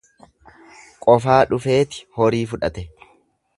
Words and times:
Qofaa 1.07 1.35
dhufeeti 1.53 2.01
horii 2.21 2.43
fudhate. 2.55 2.87